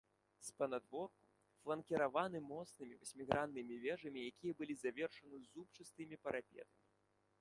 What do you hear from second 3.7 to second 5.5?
вежамі, якія былі завершаны